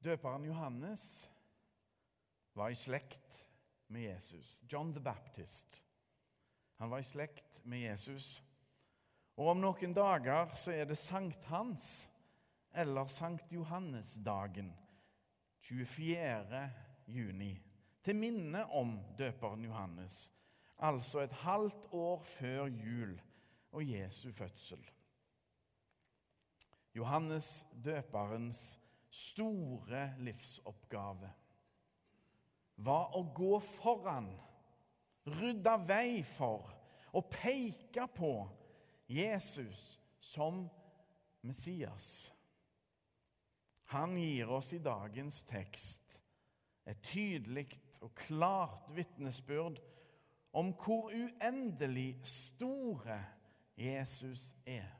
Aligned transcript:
Døperen 0.00 0.44
Johannes 0.44 1.30
var 2.56 2.70
i 2.70 2.74
slekt 2.74 3.46
med 3.86 4.02
Jesus. 4.02 4.62
John 4.68 4.94
the 4.94 5.00
Baptist. 5.00 5.82
Han 6.76 6.90
var 6.90 6.98
i 6.98 7.04
slekt 7.04 7.60
med 7.64 7.82
Jesus. 7.84 8.42
Og 9.36 9.52
om 9.52 9.60
noen 9.60 9.92
dager 9.96 10.54
så 10.56 10.72
er 10.72 10.88
det 10.88 10.98
sankthans, 11.00 12.08
eller 12.72 13.08
Sankt 13.10 13.52
Johannes-dagen, 13.52 14.70
24. 15.60 16.62
juni, 17.10 17.54
til 18.00 18.16
minne 18.16 18.64
om 18.72 18.94
døperen 19.18 19.64
Johannes, 19.64 20.30
altså 20.78 21.24
et 21.24 21.34
halvt 21.42 21.88
år 21.92 22.22
før 22.24 22.70
jul 22.72 23.16
og 23.72 23.84
Jesu 23.84 24.30
fødsel. 24.32 24.80
Johannes 26.94 27.66
døperens 27.84 28.78
store 29.10 30.04
livsoppgave 30.22 31.30
var 32.80 33.16
å 33.18 33.22
gå 33.36 33.58
foran, 33.60 34.30
rydde 35.28 35.74
vei 35.86 36.20
for 36.24 36.70
og 37.12 37.26
peke 37.32 38.06
på 38.14 38.34
Jesus 39.10 39.98
som 40.22 40.62
Messias. 41.42 42.30
Han 43.90 44.14
gir 44.16 44.50
oss 44.54 44.70
i 44.76 44.78
dagens 44.82 45.42
tekst 45.50 46.20
et 46.86 47.02
tydelig 47.02 47.66
og 48.00 48.14
klart 48.16 48.88
vitnesbyrd 48.94 49.80
om 50.56 50.72
hvor 50.78 51.10
uendelig 51.10 52.14
store 52.26 53.18
Jesus 53.78 54.50
er. 54.66 54.99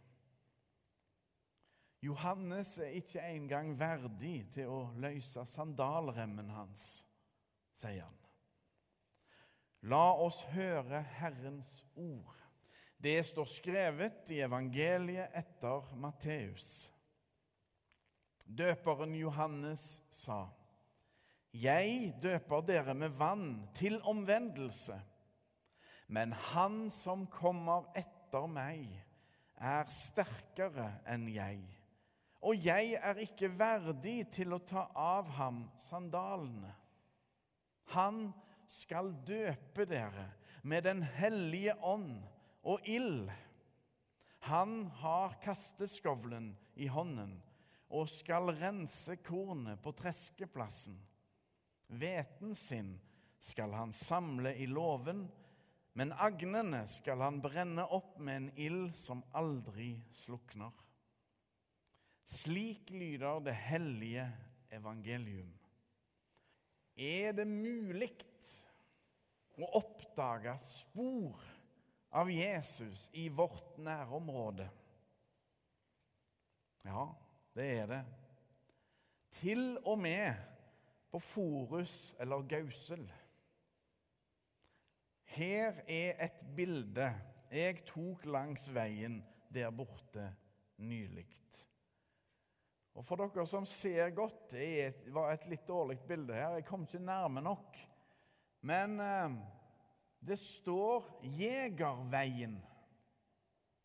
Johannes 2.01 2.79
er 2.79 2.97
ikke 2.97 3.21
engang 3.29 3.75
verdig 3.77 4.47
til 4.55 4.71
å 4.73 4.81
løse 5.01 5.45
sandalremmen 5.53 6.49
hans, 6.55 6.87
sier 7.77 8.07
han. 8.07 8.17
La 9.93 10.13
oss 10.21 10.43
høre 10.53 11.03
Herrens 11.19 11.85
ord. 11.97 12.37
Det 13.01 13.19
står 13.25 13.49
skrevet 13.49 14.33
i 14.33 14.41
evangeliet 14.45 15.37
etter 15.37 15.93
Matteus. 15.97 16.91
Døperen 18.45 19.15
Johannes 19.15 20.03
sa, 20.11 20.49
'Jeg 21.53 22.15
døper 22.23 22.61
dere 22.61 22.95
med 22.95 23.09
vann 23.09 23.69
til 23.75 24.01
omvendelse.' 24.03 25.01
'Men 26.09 26.33
han 26.33 26.91
som 26.91 27.27
kommer 27.27 27.87
etter 27.95 28.47
meg, 28.47 29.05
er 29.57 29.85
sterkere 29.89 31.01
enn 31.07 31.29
jeg.' 31.29 31.80
'Og 32.41 32.65
jeg 32.65 32.97
er 33.03 33.19
ikke 33.21 33.59
verdig 33.59 34.31
til 34.33 34.53
å 34.53 34.59
ta 34.65 34.87
av 34.97 35.29
ham 35.37 35.71
sandalene.' 35.77 36.75
'Han 37.93 38.33
skal 38.69 39.13
døpe 39.27 39.85
dere 39.85 40.31
med 40.63 40.83
Den 40.83 41.03
hellige 41.03 41.77
ånd 41.85 42.23
og 42.63 42.81
ild.' 42.89 43.31
'Han 44.41 44.87
har 44.87 45.37
kasteskovlen 45.43 46.57
i 46.77 46.87
hånden.' 46.87 47.41
og 47.91 48.09
skal 48.11 48.53
rense 48.55 49.17
kornet 49.27 49.81
på 49.83 49.93
treskeplassen. 49.99 50.95
Hveten 51.91 52.55
sin 52.55 52.93
skal 53.43 53.75
han 53.75 53.93
samle 53.93 54.53
i 54.63 54.69
låven, 54.71 55.25
men 55.99 56.15
agnene 56.15 56.85
skal 56.87 57.23
han 57.25 57.41
brenne 57.43 57.83
opp 57.91 58.19
med 58.23 58.37
en 58.37 58.51
ild 58.55 58.95
som 58.95 59.25
aldri 59.35 59.97
slukner. 60.15 60.71
Slik 62.25 62.91
lyder 62.91 63.41
det 63.45 63.55
hellige 63.55 64.27
evangelium. 64.71 65.53
Er 66.97 67.33
det 67.33 67.47
mulig 67.49 68.13
å 69.61 69.69
oppdage 69.81 70.55
spor 70.65 71.41
av 72.17 72.31
Jesus 72.33 73.09
i 73.17 73.29
vårt 73.29 73.79
nærområde? 73.81 74.69
Ja, 76.85 77.07
det 77.55 77.67
er 77.79 77.91
det. 77.91 78.05
Til 79.41 79.79
og 79.85 79.99
med 80.01 80.35
på 81.11 81.21
Forus 81.23 82.15
eller 82.21 82.47
Gausel. 82.49 83.05
Her 85.31 85.83
er 85.87 86.17
et 86.25 86.41
bilde 86.57 87.11
jeg 87.51 87.83
tok 87.87 88.25
langs 88.31 88.69
veien 88.75 89.21
der 89.51 89.71
borte 89.75 90.29
nylig. 90.79 91.27
Og 92.99 93.07
For 93.07 93.21
dere 93.21 93.47
som 93.47 93.67
ser 93.69 94.11
godt 94.17 94.51
Det 94.53 95.13
var 95.15 95.31
et 95.33 95.47
litt 95.51 95.67
dårlig 95.69 96.01
bilde 96.09 96.35
her. 96.35 96.59
Jeg 96.59 96.67
kom 96.69 96.85
ikke 96.87 97.03
nærme 97.05 97.43
nok. 97.45 97.79
Men 98.67 98.99
eh, 99.01 99.39
det 100.21 100.37
står 100.41 101.07
Jegerveien. 101.39 102.59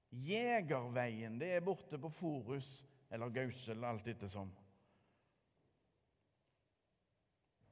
Jegerveien, 0.10 1.40
det 1.40 1.54
er 1.56 1.64
borte 1.64 2.00
på 2.00 2.10
Forus 2.12 2.70
eller 3.12 3.32
Gausel, 3.32 3.84
alt 3.84 4.08
ettersom. 4.08 4.52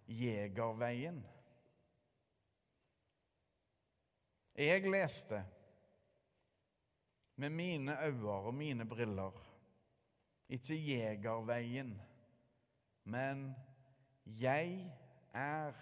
Jegerveien. 0.07 1.21
Jeg 4.53 4.85
leste 4.85 5.39
med 7.35 7.49
mine 7.49 7.95
øyne 8.05 8.35
og 8.47 8.53
mine 8.53 8.85
briller 8.85 9.39
ikke 10.53 10.77
Jegerveien, 10.77 11.93
men 13.03 13.45
Jeg 14.25 14.91
er 15.33 15.73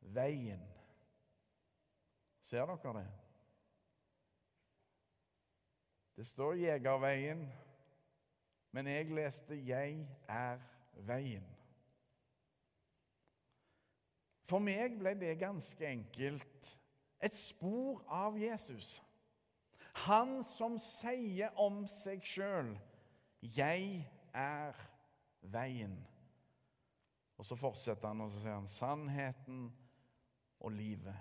veien. 0.00 0.62
Ser 2.50 2.66
dere 2.66 2.94
det? 2.96 3.08
Det 6.16 6.26
står 6.26 6.58
Jegerveien 6.58 7.44
men 8.70 8.86
jeg 8.86 9.10
leste 9.10 9.54
'Jeg 9.66 10.08
er 10.28 10.58
veien'. 10.94 11.56
For 14.44 14.58
meg 14.58 14.98
ble 14.98 15.14
det 15.14 15.38
ganske 15.38 15.86
enkelt 15.86 16.78
et 17.22 17.34
spor 17.34 18.04
av 18.08 18.38
Jesus. 18.38 19.02
Han 19.94 20.44
som 20.44 20.78
sier 20.78 21.50
om 21.58 21.86
seg 21.86 22.22
sjøl 22.26 22.72
'Jeg 23.42 24.10
er 24.34 24.72
veien'. 25.42 26.06
Og 27.36 27.46
så 27.46 27.56
fortsetter 27.56 28.08
han 28.08 28.20
og 28.20 28.30
så 28.30 28.40
sier 28.40 28.54
han 28.54 28.68
'sannheten 28.68 29.72
og 30.60 30.72
livet'. 30.72 31.16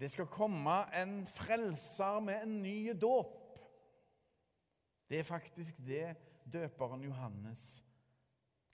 Det 0.00 0.10
skal 0.10 0.26
komme 0.26 0.78
en 1.02 1.26
frelser 1.26 2.20
med 2.20 2.42
en 2.42 2.62
ny 2.62 2.90
dåp. 3.00 3.58
Det 5.08 5.18
er 5.18 5.28
faktisk 5.28 5.76
det 5.76 6.16
døperen 6.52 7.04
Johannes 7.04 7.84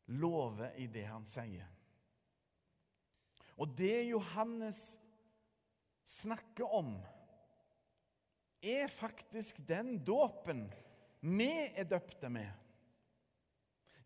lover 0.07 0.71
i 0.81 0.87
det 0.87 1.05
han 1.07 1.27
sier. 1.27 1.67
Og 3.59 3.75
det 3.79 4.09
Johannes 4.09 5.01
snakker 6.09 6.65
om, 6.65 6.95
er 8.63 8.89
faktisk 8.91 9.61
den 9.69 9.99
dåpen 10.05 10.67
vi 11.21 11.51
er 11.75 11.87
døpte 11.89 12.31
med. 12.31 12.51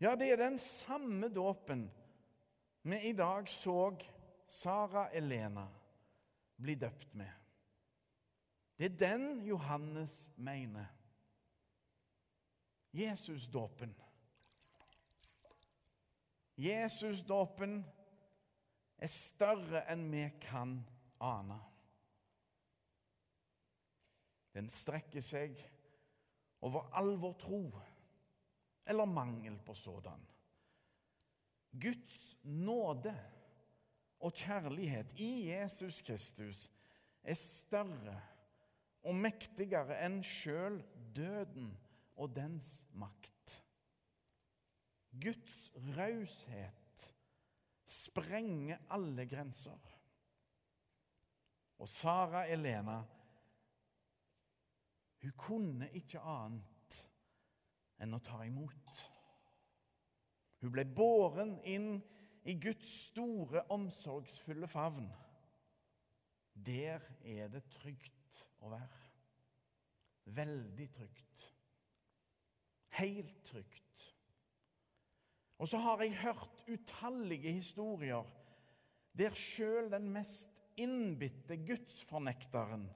Ja, 0.01 0.15
det 0.15 0.31
er 0.31 0.41
den 0.41 0.59
samme 0.59 1.29
dåpen 1.29 1.85
vi 2.83 2.99
i 3.09 3.13
dag 3.13 3.49
så 3.49 3.95
Sara 4.47 5.07
Elena 5.15 5.67
bli 6.59 6.75
døpt 6.75 7.13
med. 7.15 7.31
Det 8.77 8.85
er 8.85 8.97
den 8.97 9.45
Johannes 9.45 10.31
mener. 10.35 10.89
Jesusdåpen. 12.93 13.93
Jesusdåpen 16.59 17.79
er 18.97 19.09
større 19.09 19.85
enn 19.89 20.09
vi 20.11 20.25
kan 20.43 20.75
ane. 21.23 21.57
Den 24.53 24.69
strekker 24.69 25.23
seg 25.25 25.57
over 26.63 26.89
all 26.95 27.15
vår 27.19 27.33
tro, 27.41 27.63
eller 28.85 29.09
mangel 29.09 29.57
på 29.65 29.73
sådan. 29.75 30.21
Guds 31.73 32.37
nåde 32.43 33.13
og 34.19 34.33
kjærlighet 34.37 35.15
i 35.19 35.49
Jesus 35.49 36.01
Kristus 36.05 36.67
er 37.23 37.39
større 37.39 38.19
og 39.03 39.15
mektigere 39.15 39.97
enn 40.05 40.21
sjøl 40.23 40.79
døden 41.15 41.73
og 42.15 42.35
dens 42.35 42.85
makt. 42.93 43.57
Guds 45.23 45.57
raushet 45.97 47.09
sprenger 47.85 48.79
alle 48.89 49.25
grenser. 49.29 49.79
Og 51.79 51.89
Sara 51.89 52.45
Elena 52.47 53.01
hun 55.23 55.35
kunne 55.39 55.87
ikke 55.95 56.19
annet 56.19 56.97
enn 58.03 58.15
å 58.15 58.21
ta 58.23 58.41
imot. 58.43 59.03
Hun 60.59 60.71
ble 60.73 60.83
båren 60.87 61.55
inn 61.67 61.95
i 62.43 62.57
Guds 62.59 62.91
store, 63.07 63.63
omsorgsfulle 63.71 64.67
favn. 64.67 65.07
Der 66.53 67.03
er 67.23 67.47
det 67.51 67.63
trygt 67.71 68.43
å 68.59 68.71
være. 68.73 68.99
Veldig 70.35 70.87
trygt. 70.97 71.47
Helt 72.99 73.39
trygt. 73.47 74.07
Og 75.63 75.69
så 75.71 75.79
har 75.79 76.03
jeg 76.03 76.19
hørt 76.19 76.65
utallige 76.67 77.53
historier 77.55 78.27
der 79.15 79.35
sjøl 79.37 79.87
den 79.93 80.09
mest 80.11 80.63
innbitte 80.81 81.55
gudsfornekteren 81.63 82.87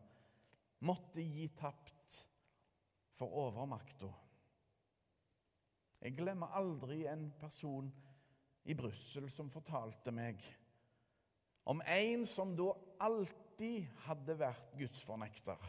måtte 0.87 1.23
gi 1.23 1.45
tapt 1.57 1.96
for 3.17 3.33
overmakta. 3.47 4.09
Jeg 6.01 6.13
glemmer 6.17 6.53
aldri 6.55 7.03
en 7.09 7.31
person 7.41 7.89
i 8.69 8.75
Brussel 8.77 9.29
som 9.33 9.49
fortalte 9.49 10.13
meg 10.13 10.43
om 11.67 11.81
en 11.83 12.25
som 12.29 12.53
da 12.55 12.69
alltid 13.03 13.87
hadde 14.05 14.37
vært 14.39 14.75
gudsfornekter. 14.79 15.63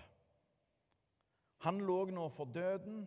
Han 1.67 1.81
lå 1.83 2.05
nå 2.15 2.29
for 2.31 2.51
døden 2.55 3.01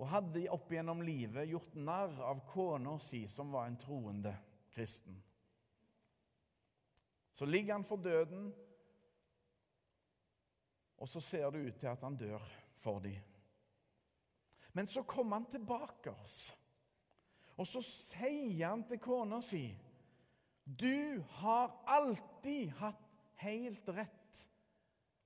og 0.00 0.08
hadde 0.10 0.46
opp 0.50 0.72
gjennom 0.72 1.02
livet 1.04 1.50
gjort 1.50 1.76
narr 1.76 2.16
av 2.26 2.40
kona 2.48 2.96
si, 3.04 3.26
som 3.28 3.52
var 3.52 3.68
en 3.68 3.78
troende 3.78 4.32
kristen. 4.72 5.18
Så 7.36 7.46
ligger 7.46 7.76
han 7.76 7.86
for 7.86 8.00
døden, 8.02 8.48
og 11.00 11.08
så 11.08 11.20
ser 11.20 11.52
det 11.52 11.62
ut 11.68 11.78
til 11.80 11.92
at 11.92 12.02
han 12.04 12.18
dør 12.18 12.42
for 12.80 13.00
dem. 13.04 13.20
Men 14.72 14.86
så 14.86 15.02
kom 15.02 15.32
han 15.32 15.46
tilbake 15.50 16.10
oss, 16.10 16.54
og 17.58 17.66
så 17.68 17.82
sier 17.84 18.70
han 18.70 18.84
til 18.88 19.00
kona 19.02 19.40
si 19.44 19.64
Du 20.64 21.20
har 21.40 21.74
alltid 21.90 22.70
hatt 22.78 23.08
helt 23.42 23.88
rett 23.88 24.44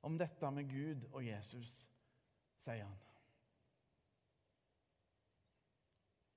om 0.04 0.16
dette 0.18 0.50
med 0.50 0.70
Gud 0.70 1.04
og 1.12 1.24
Jesus, 1.24 1.84
sier 2.60 2.86
han. 2.86 3.00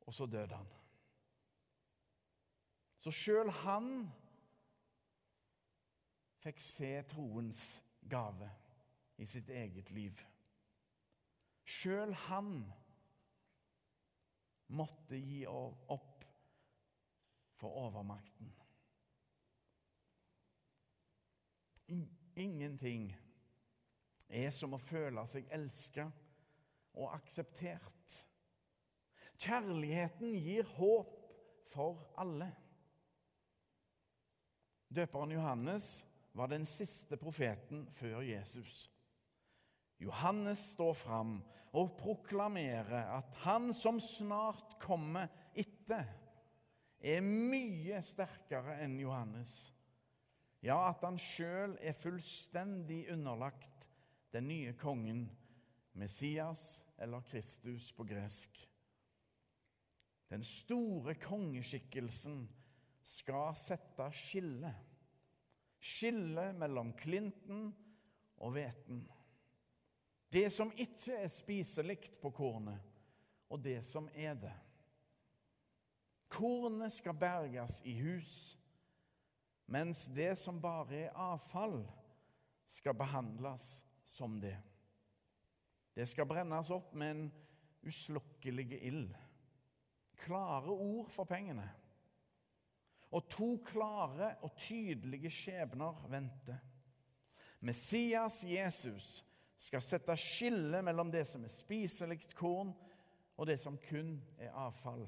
Og 0.07 0.15
så 0.15 0.25
døde 0.25 0.55
han. 0.55 0.69
Så 3.03 3.11
sjøl 3.15 3.51
han 3.63 3.89
fikk 6.43 6.63
se 6.63 6.91
troens 7.11 7.61
gave 8.07 8.49
i 9.19 9.27
sitt 9.27 9.49
eget 9.51 9.91
liv. 9.91 10.19
Sjøl 11.67 12.13
han 12.27 12.51
måtte 14.71 15.19
gi 15.19 15.41
opp 15.47 16.23
for 17.57 17.75
overmakten. 17.87 18.53
Ingenting 22.37 23.09
er 24.27 24.51
som 24.55 24.75
å 24.75 24.81
føle 24.81 25.23
seg 25.27 25.47
elska 25.55 26.07
og 26.97 27.13
akseptert. 27.15 28.17
Kjærligheten 29.37 30.35
gir 30.35 30.67
håp 30.77 31.13
for 31.71 32.07
alle. 32.19 32.49
Døperen 34.87 35.35
Johannes 35.35 36.05
var 36.37 36.51
den 36.51 36.65
siste 36.69 37.17
profeten 37.19 37.85
før 37.91 38.21
Jesus. 38.25 38.87
Johannes 39.99 40.61
står 40.73 40.93
fram 40.93 41.39
og 41.77 41.95
proklamerer 41.99 43.11
at 43.17 43.39
han 43.43 43.71
som 43.75 43.99
snart 44.01 44.77
kommer 44.81 45.29
etter, 45.57 46.05
er 46.97 47.21
mye 47.21 47.99
sterkere 48.05 48.79
enn 48.83 48.97
Johannes. 48.99 49.51
Ja, 50.65 50.79
at 50.89 51.03
han 51.05 51.19
sjøl 51.21 51.75
er 51.77 51.97
fullstendig 51.97 53.05
underlagt 53.13 53.85
den 54.33 54.49
nye 54.49 54.73
kongen, 54.77 55.27
Messias 55.97 56.83
eller 56.97 57.21
Kristus 57.29 57.91
på 57.93 58.05
gresk. 58.09 58.57
Den 60.29 60.43
store 60.43 61.15
kongeskikkelsen 61.21 62.41
skal 63.07 63.53
sette 63.55 64.09
skille. 64.17 64.73
Skille 65.79 66.49
mellom 66.57 66.91
klinten 66.99 67.69
og 68.43 68.57
hveten. 68.57 69.05
Det 70.29 70.49
som 70.51 70.71
ikke 70.75 71.15
er 71.23 71.31
spiselig 71.31 71.99
på 72.21 72.31
kornet, 72.35 72.79
og 73.49 73.61
det 73.63 73.79
som 73.85 74.09
er 74.13 74.35
det. 74.35 74.53
Kornet 76.27 76.91
skal 76.91 77.15
berges 77.15 77.79
i 77.87 77.95
hus, 78.01 78.57
mens 79.71 80.07
det 80.11 80.33
som 80.39 80.59
bare 80.61 81.05
er 81.05 81.15
avfall, 81.15 81.79
skal 82.67 82.97
behandles 82.99 83.85
som 84.03 84.35
det. 84.43 84.57
Det 85.95 86.05
skal 86.09 86.27
brennes 86.27 86.69
opp 86.75 86.91
med 86.93 87.13
en 87.13 87.27
uslukkelig 87.87 88.81
ild. 88.83 89.15
Klare 90.19 90.75
ord 90.75 91.07
for 91.13 91.29
pengene. 91.29 91.69
Og 93.15 93.29
to 93.31 93.53
klare 93.65 94.33
og 94.43 94.57
tydelige 94.59 95.31
skjebner 95.31 96.03
venter. 96.11 96.59
Messias 97.63 98.43
Jesus 98.43 99.23
skal 99.57 99.81
sette 99.81 100.15
skille 100.19 100.81
mellom 100.85 101.09
det 101.13 101.25
som 101.29 101.43
er 101.45 101.53
spiselig 101.53 102.21
korn, 102.37 102.73
og 103.37 103.45
det 103.49 103.59
som 103.61 103.77
kun 103.81 104.15
er 104.41 104.53
avfall. 104.57 105.05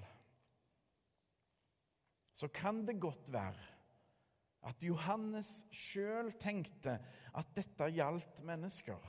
Så 2.38 2.48
kan 2.54 2.84
det 2.88 3.00
godt 3.01 3.31
være 3.34 3.68
at 4.69 4.84
Johannes 4.84 5.50
sjøl 5.72 6.31
tenkte 6.40 6.98
at 7.36 7.56
dette 7.56 7.90
gjaldt 7.96 8.42
mennesker. 8.46 9.00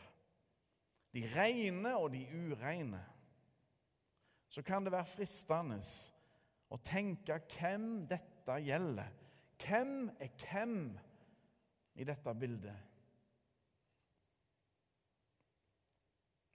De 1.15 1.25
rene 1.35 1.95
og 1.99 2.13
de 2.15 2.23
ureine. 2.31 3.03
Så 4.51 4.63
kan 4.67 4.87
det 4.87 4.95
være 4.95 5.11
fristende 5.11 5.79
å 6.71 6.79
tenke 6.87 7.39
hvem 7.55 8.07
dette 8.11 8.59
gjelder. 8.67 9.11
Hvem 9.61 9.95
er 10.23 10.31
hvem 10.41 10.77
i 12.01 12.07
dette 12.07 12.35
bildet? 12.39 12.87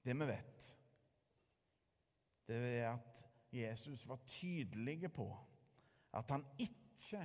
Det 0.06 0.14
vi 0.14 0.26
vet, 0.30 0.66
det 2.46 2.58
er 2.78 2.92
at 2.92 3.24
Jesus 3.56 4.04
var 4.06 4.22
tydelig 4.30 5.10
på 5.14 5.26
at 6.16 6.30
han 6.32 6.46
ikke 6.62 7.24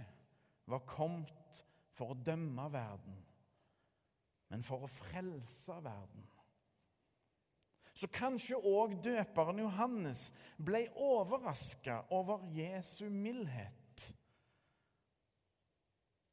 var 0.71 0.87
kommet 0.89 1.61
for 1.95 2.15
å 2.15 2.21
dømme 2.25 2.65
verden, 2.73 3.19
men 4.51 4.65
for 4.67 4.87
å 4.87 4.91
frelse 4.91 5.77
verden. 5.85 6.25
Så 7.93 8.09
kanskje 8.09 8.57
òg 8.57 8.97
døperen 9.05 9.61
Johannes 9.61 10.31
ble 10.57 10.87
overraska 10.97 12.01
over 12.17 12.47
Jesu 12.57 13.11
mildhet. 13.13 14.07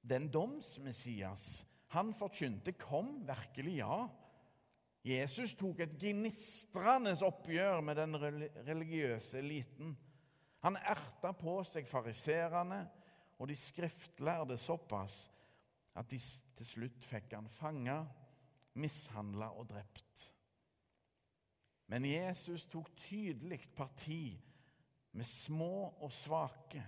Den 0.07 0.29
domsmessias 0.31 1.65
han 1.91 2.13
forkynte, 2.15 2.71
kom 2.79 3.17
virkelig, 3.27 3.77
ja. 3.81 4.07
Jesus 5.05 5.53
tok 5.55 5.79
et 5.85 5.95
gnistrende 5.99 7.13
oppgjør 7.23 7.81
med 7.85 7.99
den 7.99 8.17
religiøse 8.67 9.39
eliten. 9.39 9.93
Han 10.65 10.79
erta 10.81 11.31
på 11.37 11.59
seg 11.67 11.87
fariserene 11.87 12.81
og 13.37 13.47
de 13.49 13.55
skriftlærde 13.55 14.57
såpass 14.57 15.27
at 15.97 16.09
de 16.11 16.19
til 16.57 16.65
slutt 16.67 17.05
fikk 17.05 17.35
han 17.37 17.49
fanga, 17.49 18.01
mishandla 18.77 19.51
og 19.57 19.69
drept. 19.69 20.27
Men 21.87 22.05
Jesus 22.05 22.65
tok 22.67 22.91
tydelig 22.99 23.61
parti 23.75 24.35
med 25.17 25.25
små 25.25 25.87
og 26.03 26.11
svake, 26.13 26.83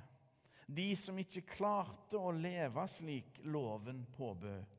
de 0.68 0.92
som 1.00 1.18
ikke 1.18 1.48
klarte 1.50 2.20
å 2.20 2.34
leve 2.36 2.84
slik 2.92 3.40
loven 3.50 4.04
påbød. 4.14 4.76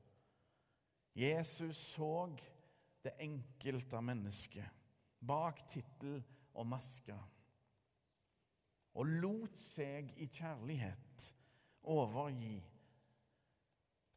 Jesus 1.19 1.81
så 1.97 2.29
det 3.05 3.17
enkelte 3.23 4.01
mennesket 4.05 4.81
bak 5.27 5.63
tittel 5.69 6.21
og 6.55 6.67
maske, 6.67 7.17
og 8.95 9.07
lot 9.23 9.59
seg 9.61 10.11
i 10.19 10.27
kjærlighet 10.35 11.29
overgi 11.91 12.59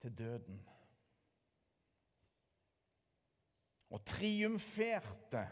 til 0.01 0.15
døden. 0.17 0.61
Og 3.93 4.01
triumferte 4.09 5.43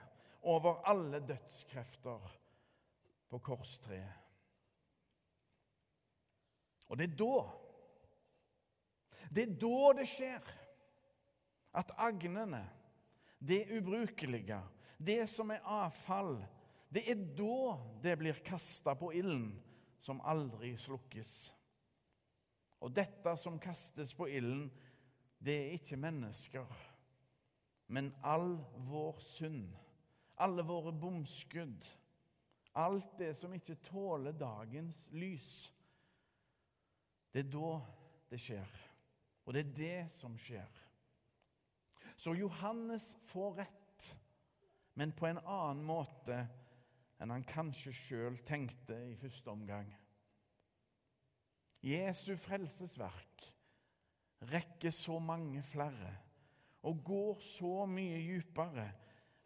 over 0.42 0.82
alle 0.90 1.22
dødskrefter 1.28 2.32
på 3.30 3.40
korstreet. 3.40 4.18
Og 6.90 6.98
det 6.98 7.12
er 7.12 7.16
da 7.16 7.36
Det 9.32 9.44
er 9.48 9.54
da 9.62 9.92
det 9.96 10.08
skjer 10.12 10.48
at 11.80 11.92
agnene 12.04 12.60
det 13.42 13.66
ubrukelige, 13.74 14.62
det 14.98 15.26
som 15.30 15.50
er 15.52 15.66
avfall, 15.66 16.38
det 16.94 17.04
er 17.10 17.22
da 17.38 17.78
det 18.04 18.18
blir 18.20 18.42
kasta 18.46 18.94
på 19.00 19.10
ilden, 19.18 19.56
som 20.02 20.22
aldri 20.26 20.74
slukkes. 20.78 21.34
Og 22.82 22.94
dette 22.94 23.34
som 23.38 23.60
kastes 23.62 24.14
på 24.18 24.28
ilden, 24.30 24.68
det 25.42 25.56
er 25.58 25.78
ikke 25.78 25.98
mennesker, 25.98 26.70
men 27.92 28.12
all 28.22 28.60
vår 28.90 29.22
synd, 29.26 29.72
alle 30.42 30.66
våre 30.66 30.94
bomskudd, 30.94 31.86
alt 32.78 33.18
det 33.20 33.34
som 33.38 33.54
ikke 33.54 33.80
tåler 33.90 34.38
dagens 34.38 35.08
lys. 35.14 35.72
Det 37.34 37.46
er 37.46 37.52
da 37.52 37.74
det 38.32 38.40
skjer, 38.42 38.78
og 39.46 39.56
det 39.56 39.66
er 39.66 39.76
det 39.82 40.00
som 40.18 40.38
skjer. 40.40 40.81
Så 42.22 42.36
Johannes 42.38 43.16
får 43.24 43.54
rett, 43.64 44.20
men 44.94 45.12
på 45.12 45.26
en 45.26 45.40
annen 45.42 45.82
måte 45.82 46.36
enn 47.18 47.34
han 47.34 47.46
kanskje 47.50 47.94
sjøl 47.98 48.38
tenkte 48.46 48.94
i 49.10 49.16
første 49.18 49.50
omgang. 49.50 49.90
Jesu 51.82 52.36
frelsesverk 52.38 53.48
rekker 54.54 54.94
så 54.94 55.18
mange 55.18 55.66
flere 55.66 56.14
og 56.86 57.02
går 57.10 57.42
så 57.42 57.88
mye 57.90 58.22
dypere 58.22 58.86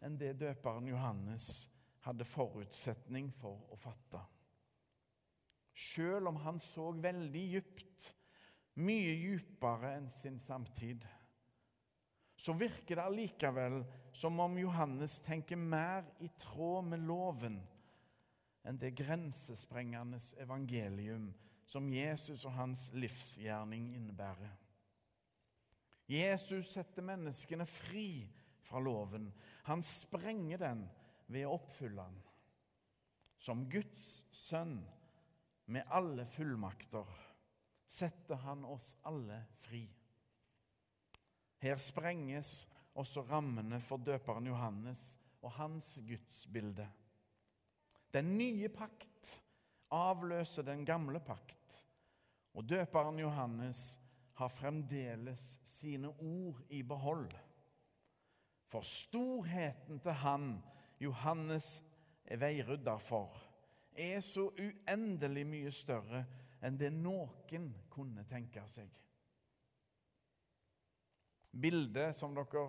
enn 0.04 0.20
det 0.20 0.34
døperen 0.44 0.92
Johannes 0.92 1.48
hadde 2.04 2.28
forutsetning 2.28 3.32
for 3.40 3.72
å 3.72 3.80
fatte. 3.80 4.20
Sjøl 5.72 6.28
om 6.28 6.44
han 6.44 6.60
så 6.60 6.90
veldig 6.92 7.48
dypt, 7.56 8.12
mye 8.84 9.16
dypere 9.16 9.96
enn 9.96 10.12
sin 10.12 10.36
samtid, 10.44 11.08
så 12.46 12.54
virker 12.54 12.94
det 12.94 13.02
allikevel 13.02 13.80
som 14.14 14.38
om 14.40 14.58
Johannes 14.58 15.18
tenker 15.26 15.58
mer 15.58 16.04
i 16.22 16.28
tråd 16.38 16.86
med 16.92 17.02
loven 17.08 17.56
enn 18.66 18.78
det 18.78 18.92
grensesprengende 18.98 20.20
evangelium 20.44 21.32
som 21.66 21.90
Jesus 21.90 22.44
og 22.46 22.54
hans 22.54 22.84
livsgjerning 22.94 23.88
innebærer. 23.98 24.54
Jesus 26.06 26.70
setter 26.70 27.02
menneskene 27.02 27.66
fri 27.66 28.28
fra 28.62 28.78
loven. 28.78 29.26
Han 29.66 29.82
sprenger 29.82 30.62
den 30.62 30.86
ved 31.26 31.48
å 31.48 31.56
oppfylle 31.58 32.06
den. 32.06 32.22
Som 33.42 33.66
Guds 33.70 34.06
sønn 34.30 34.78
med 35.66 35.90
alle 35.90 36.30
fullmakter 36.30 37.10
setter 37.90 38.38
han 38.46 38.62
oss 38.70 38.92
alle 39.02 39.42
fri. 39.66 39.88
Her 41.62 41.76
sprenges 41.80 42.68
også 42.96 43.24
rammene 43.30 43.80
for 43.80 44.00
døperen 44.00 44.46
Johannes 44.46 45.18
og 45.42 45.52
hans 45.56 45.96
gudsbilde. 46.08 46.86
Den 48.14 48.36
nye 48.38 48.68
pakt 48.68 49.40
avløser 49.92 50.62
den 50.62 50.84
gamle 50.86 51.20
pakt, 51.20 51.84
og 52.54 52.68
døperen 52.68 53.18
Johannes 53.18 54.00
har 54.36 54.48
fremdeles 54.48 55.58
sine 55.64 56.08
ord 56.08 56.62
i 56.68 56.82
behold. 56.82 57.30
For 58.66 58.80
storheten 58.80 60.00
til 60.00 60.12
han 60.12 60.62
Johannes 61.00 61.82
er 62.24 62.40
veirydder 62.40 62.98
for, 62.98 63.36
er 63.96 64.20
så 64.20 64.48
uendelig 64.50 65.46
mye 65.46 65.72
større 65.72 66.24
enn 66.64 66.76
det 66.80 66.90
noen 66.92 67.70
kunne 67.92 68.24
tenke 68.28 68.64
seg. 68.68 68.90
Bildet 71.56 72.16
som 72.16 72.34
dere 72.36 72.66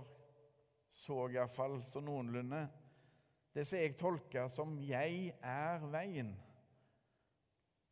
så 0.94 1.26
iallfall 1.30 1.82
så 1.86 2.02
noenlunde, 2.02 2.64
det 3.54 3.66
som 3.68 3.80
jeg 3.80 3.98
tolka 4.00 4.48
som 4.50 4.78
'jeg 4.80 5.34
er 5.42 5.80
veien', 5.92 6.36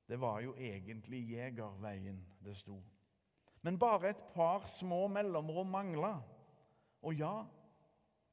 det 0.07 0.17
var 0.21 0.41
jo 0.41 0.53
egentlig 0.55 1.23
Jegerveien 1.31 2.19
det 2.43 2.55
sto. 2.55 2.77
Men 3.61 3.79
bare 3.81 4.09
et 4.09 4.23
par 4.33 4.67
små 4.69 5.07
mellomrom 5.07 5.67
mangla. 5.67 6.21
Og 7.01 7.15
ja, 7.17 7.45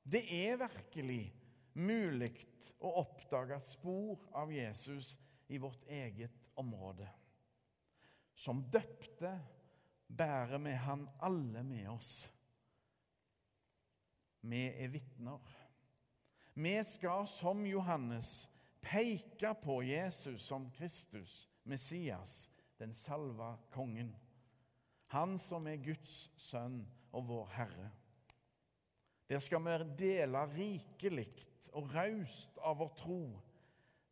det 0.05 0.25
er 0.29 0.61
virkelig 0.61 1.33
mulig 1.75 2.35
å 2.83 2.93
oppdage 3.01 3.61
spor 3.65 4.21
av 4.37 4.53
Jesus 4.53 5.15
i 5.49 5.59
vårt 5.63 5.87
eget 5.89 6.51
område. 6.61 7.09
Som 8.35 8.65
døpte 8.73 9.33
bærer 10.09 10.61
vi 10.61 10.77
han 10.77 11.07
alle 11.21 11.63
med 11.65 11.89
oss. 11.95 12.29
Vi 14.43 14.63
er 14.71 14.91
vitner. 14.91 15.41
Vi 16.55 16.75
skal 16.85 17.29
som 17.31 17.63
Johannes 17.67 18.51
peke 18.83 19.55
på 19.63 19.79
Jesus 19.87 20.43
som 20.43 20.67
Kristus, 20.75 21.49
Messias, 21.63 22.49
den 22.79 22.95
salva 22.95 23.55
kongen. 23.71 24.11
Han 25.15 25.39
som 25.39 25.67
er 25.71 25.81
Guds 25.81 26.31
sønn 26.41 26.83
og 27.13 27.29
vår 27.29 27.51
Herre. 27.55 27.91
Der 29.31 29.41
skal 29.41 29.63
vi 29.65 29.77
dele 29.97 30.43
rikelig 30.53 31.31
og 31.73 31.93
raust 31.95 32.59
av 32.61 32.81
vår 32.83 32.91
tro, 32.99 33.21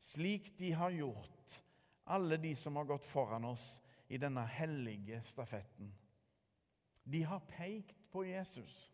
slik 0.00 0.54
de 0.56 0.70
har 0.72 0.94
gjort, 0.94 1.58
alle 2.04 2.38
de 2.40 2.54
som 2.56 2.78
har 2.78 2.88
gått 2.88 3.04
foran 3.04 3.44
oss 3.50 3.80
i 4.08 4.18
denne 4.18 4.46
hellige 4.48 5.20
stafetten. 5.26 5.90
De 7.04 7.20
har 7.26 7.42
pekt 7.50 7.98
på 8.12 8.24
Jesus. 8.24 8.90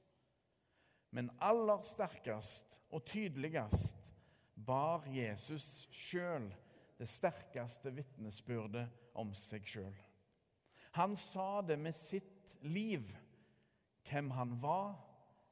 Men 1.16 1.30
aller 1.40 1.80
sterkest 1.86 2.76
og 2.92 3.06
tydeligst 3.08 4.10
bar 4.66 5.06
Jesus 5.08 5.86
sjøl 5.94 6.50
det 6.98 7.08
sterkeste 7.08 7.92
vitnesbyrdet 7.96 8.84
om 9.16 9.32
seg 9.36 9.64
sjøl. 9.68 9.94
Han 10.96 11.16
sa 11.16 11.62
det 11.64 11.78
med 11.80 11.96
sitt 11.96 12.56
liv, 12.64 13.08
hvem 14.08 14.28
han 14.36 14.52
var, 14.60 14.96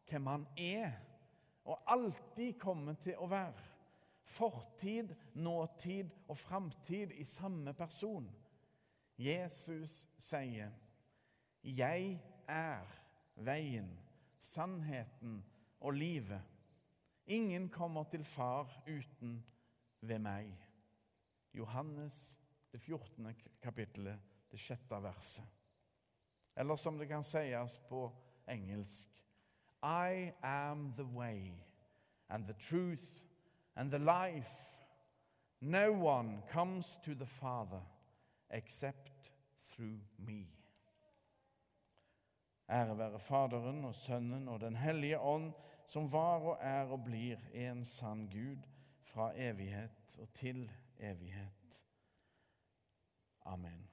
hvem 0.09 0.28
han 0.28 0.44
er, 0.61 0.92
og 1.64 1.80
alltid 1.88 2.59
kommer 2.61 3.00
til 3.00 3.16
å 3.21 3.28
være. 3.33 3.64
Fortid, 4.25 5.12
nåtid 5.37 6.12
og 6.28 6.38
framtid 6.40 7.12
i 7.16 7.25
samme 7.28 7.73
person. 7.76 8.28
Jesus 9.16 10.06
sier, 10.18 10.73
'Jeg 11.62 12.21
er 12.49 12.85
veien, 13.37 13.99
sannheten 14.40 15.44
og 15.85 15.93
livet. 15.93 16.41
Ingen 17.26 17.69
kommer 17.69 18.05
til 18.05 18.25
Far 18.25 18.83
uten 18.87 19.45
ved 20.00 20.19
meg. 20.19 20.49
Johannes, 21.55 22.41
det 22.73 22.81
14. 22.81 23.35
kapittelet, 23.62 24.21
det 24.50 24.61
sjette 24.61 25.03
verset. 25.03 25.45
Eller 26.57 26.76
som 26.76 26.99
det 26.99 27.09
kan 27.09 27.23
sies 27.23 27.79
på 27.88 28.07
engelsk 28.49 29.09
I 29.83 30.33
am 30.43 30.95
the 30.97 31.05
way 31.05 31.53
and 32.29 32.47
the 32.47 32.55
truth 32.55 33.21
and 33.76 33.91
the 33.91 33.99
life. 33.99 34.88
No 35.61 35.93
one 35.93 36.43
comes 36.50 36.99
to 37.05 37.14
the 37.14 37.26
Father 37.26 37.83
except 38.50 39.33
through 39.71 40.00
me. 40.19 40.47
Ære 42.71 42.99
være 42.99 43.19
Faderen 43.19 43.85
og 43.85 43.95
Sønnen 43.95 44.49
og 44.49 44.61
Den 44.61 44.76
hellige 44.76 45.21
ånd, 45.21 45.53
som 45.87 46.12
var 46.12 46.45
og 46.45 46.59
er 46.61 46.91
og 46.93 47.05
blir 47.05 47.41
en 47.53 47.85
sann 47.85 48.26
Gud 48.31 48.62
fra 49.03 49.33
evighet 49.37 50.17
og 50.19 50.33
til 50.35 50.71
evighet. 50.99 51.83
Amen. 53.47 53.88